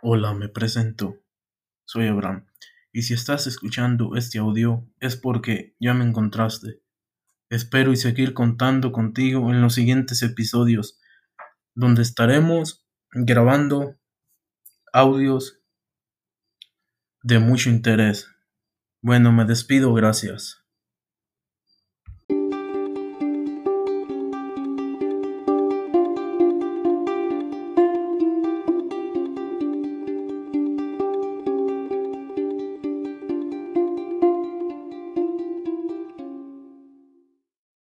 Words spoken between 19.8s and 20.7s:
gracias.